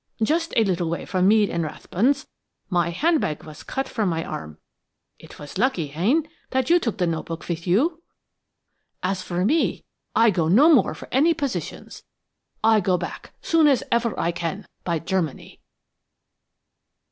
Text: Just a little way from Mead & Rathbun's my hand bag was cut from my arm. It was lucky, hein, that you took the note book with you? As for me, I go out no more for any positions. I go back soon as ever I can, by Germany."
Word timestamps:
Just 0.23 0.51
a 0.57 0.63
little 0.63 0.89
way 0.89 1.05
from 1.05 1.27
Mead 1.27 1.49
& 1.49 1.55
Rathbun's 1.61 2.25
my 2.71 2.89
hand 2.89 3.21
bag 3.21 3.43
was 3.43 3.61
cut 3.61 3.87
from 3.87 4.09
my 4.09 4.25
arm. 4.25 4.57
It 5.19 5.37
was 5.37 5.59
lucky, 5.59 5.89
hein, 5.89 6.27
that 6.49 6.71
you 6.71 6.79
took 6.79 6.97
the 6.97 7.05
note 7.05 7.27
book 7.27 7.47
with 7.47 7.67
you? 7.67 8.01
As 9.03 9.21
for 9.21 9.45
me, 9.45 9.85
I 10.15 10.31
go 10.31 10.45
out 10.45 10.53
no 10.53 10.73
more 10.73 10.95
for 10.95 11.07
any 11.11 11.35
positions. 11.35 12.01
I 12.63 12.79
go 12.79 12.97
back 12.97 13.33
soon 13.43 13.67
as 13.67 13.83
ever 13.91 14.19
I 14.19 14.31
can, 14.31 14.65
by 14.83 14.97
Germany." 14.97 15.61